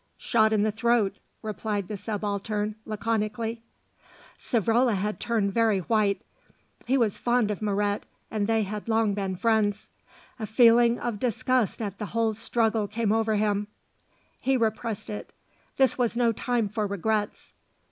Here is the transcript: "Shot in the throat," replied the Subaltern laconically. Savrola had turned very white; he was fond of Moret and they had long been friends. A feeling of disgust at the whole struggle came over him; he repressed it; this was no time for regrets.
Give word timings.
"Shot 0.17 0.51
in 0.51 0.63
the 0.63 0.71
throat," 0.71 1.17
replied 1.43 1.87
the 1.87 1.95
Subaltern 1.95 2.73
laconically. 2.85 3.61
Savrola 4.35 4.95
had 4.95 5.19
turned 5.19 5.53
very 5.53 5.77
white; 5.77 6.23
he 6.87 6.97
was 6.97 7.19
fond 7.19 7.51
of 7.51 7.61
Moret 7.61 8.07
and 8.31 8.47
they 8.47 8.63
had 8.63 8.89
long 8.89 9.13
been 9.13 9.35
friends. 9.35 9.89
A 10.39 10.47
feeling 10.47 10.97
of 10.99 11.19
disgust 11.19 11.83
at 11.83 11.99
the 11.99 12.07
whole 12.17 12.33
struggle 12.33 12.87
came 12.87 13.11
over 13.11 13.35
him; 13.35 13.67
he 14.39 14.57
repressed 14.57 15.07
it; 15.07 15.33
this 15.77 15.99
was 15.99 16.17
no 16.17 16.31
time 16.31 16.67
for 16.67 16.87
regrets. 16.87 17.53